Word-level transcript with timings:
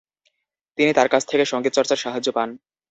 তিনি 0.77 0.91
তার 0.93 1.07
কাছ 1.09 1.23
থেকে 1.25 1.43
সঙ্গীত 1.45 1.73
চর্চার 1.77 1.97
সাহায্য 1.97 2.27
পান। 2.31 2.49